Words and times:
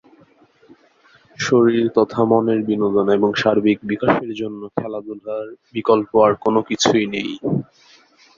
শরীর 1.37 1.85
তথা 1.97 2.21
মনের 2.25 2.59
বিনোদন 2.63 3.07
এবং 3.17 3.29
সার্বিক 3.33 3.79
বিকাশের 3.83 4.31
জন্য 4.33 4.61
খেলাধুলার 4.77 5.45
বিকল্প 5.75 6.11
আর 6.25 6.33
কোন 6.43 6.55
কিছুই 6.69 7.05
নেই। 7.13 7.29